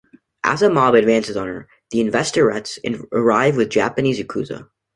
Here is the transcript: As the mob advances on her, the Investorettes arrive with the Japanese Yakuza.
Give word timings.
As 0.43 0.61
the 0.61 0.69
mob 0.71 0.95
advances 0.95 1.37
on 1.37 1.45
her, 1.45 1.67
the 1.91 1.99
Investorettes 1.99 2.79
arrive 3.11 3.55
with 3.55 3.67
the 3.67 3.73
Japanese 3.73 4.19
Yakuza. 4.19 4.67